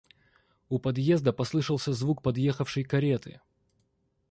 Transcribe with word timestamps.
У 0.69 0.79
подъезда 0.79 1.31
послышался 1.31 1.93
звук 1.93 2.23
подъехавшей 2.23 2.83
кареты. 2.83 3.39